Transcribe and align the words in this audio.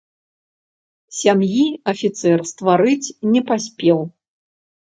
Сям'і 1.17 1.67
афіцэр 1.93 2.39
стварыць 2.53 3.13
не 3.37 3.41
паспеў. 3.53 4.05